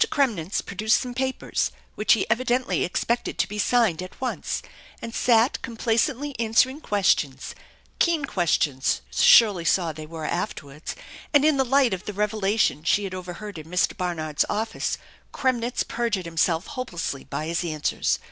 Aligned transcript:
Kremnitz 0.09 0.61
produced 0.65 0.99
some 0.99 1.13
papers 1.13 1.71
which 1.93 2.13
he 2.13 2.25
evidently 2.27 2.83
expected 2.83 3.37
to 3.37 3.47
be 3.47 3.59
signed 3.59 4.01
at 4.01 4.19
once, 4.19 4.63
and 4.99 5.13
sat 5.13 5.61
complacently 5.61 6.35
answering 6.39 6.81
questions; 6.81 7.53
keen 7.99 8.25
questions 8.25 9.01
Shirley 9.11 9.63
saw 9.63 9.91
they 9.91 10.07
were 10.07 10.25
afterwards, 10.25 10.95
and 11.35 11.45
in 11.45 11.57
the 11.57 11.63
light 11.63 11.93
of 11.93 12.05
the 12.05 12.13
revelation 12.13 12.83
she 12.83 13.03
had 13.03 13.13
overheard 13.13 13.59
in 13.59 13.67
Mr. 13.67 13.95
Barnard's 13.95 14.43
office 14.49 14.97
Kremnitz 15.31 15.83
perjured 15.83 16.25
him 16.25 16.35
self 16.35 16.65
hopelessly 16.65 17.23
by 17.23 17.45
his 17.45 17.63
answers. 17.63 18.17